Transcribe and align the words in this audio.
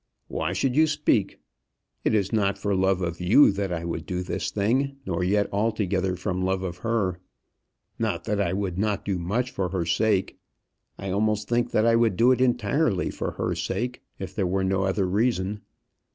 Why 0.29 0.51
should 0.53 0.75
you 0.75 0.87
speak? 0.87 1.39
It 2.03 2.15
is 2.15 2.33
not 2.33 2.57
for 2.57 2.73
love 2.73 3.03
of 3.03 3.21
you 3.21 3.51
that 3.51 3.71
I 3.71 3.85
would 3.85 4.07
do 4.07 4.23
this 4.23 4.49
thing; 4.49 4.95
nor 5.05 5.23
yet 5.23 5.47
altogether 5.51 6.15
from 6.15 6.41
love 6.41 6.63
of 6.63 6.77
her. 6.77 7.19
Not 7.99 8.23
that 8.23 8.41
I 8.41 8.51
would 8.51 8.79
not 8.79 9.05
do 9.05 9.19
much 9.19 9.51
for 9.51 9.69
her 9.69 9.85
sake. 9.85 10.39
I 10.97 11.11
almost 11.11 11.47
think 11.47 11.69
that 11.69 11.85
I 11.85 11.95
would 11.95 12.17
do 12.17 12.31
it 12.31 12.41
entirely 12.41 13.11
for 13.11 13.33
her 13.33 13.53
sake, 13.53 14.01
if 14.17 14.33
there 14.33 14.47
were 14.47 14.63
no 14.63 14.85
other 14.85 15.05
reason. 15.05 15.61